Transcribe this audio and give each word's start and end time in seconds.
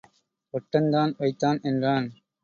ஒட்டன்தான் 0.53 1.11
வைத்தான் 1.17 1.59
என்றான். 1.63 2.07